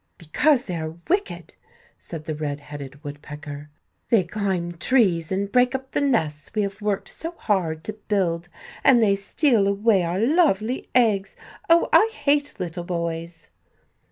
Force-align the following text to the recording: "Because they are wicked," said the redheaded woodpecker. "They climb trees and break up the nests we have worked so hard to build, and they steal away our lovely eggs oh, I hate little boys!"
"Because 0.17 0.65
they 0.65 0.77
are 0.77 0.97
wicked," 1.07 1.53
said 1.99 2.23
the 2.23 2.33
redheaded 2.33 3.03
woodpecker. 3.03 3.69
"They 4.09 4.23
climb 4.23 4.71
trees 4.79 5.31
and 5.31 5.51
break 5.51 5.75
up 5.75 5.91
the 5.91 6.01
nests 6.01 6.55
we 6.55 6.63
have 6.63 6.81
worked 6.81 7.07
so 7.07 7.35
hard 7.37 7.83
to 7.83 7.93
build, 7.93 8.49
and 8.83 8.99
they 9.03 9.15
steal 9.15 9.67
away 9.67 10.01
our 10.01 10.17
lovely 10.17 10.89
eggs 10.95 11.35
oh, 11.69 11.87
I 11.93 12.09
hate 12.15 12.55
little 12.59 12.83
boys!" 12.83 13.49